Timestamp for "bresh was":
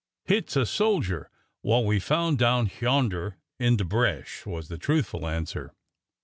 3.85-4.67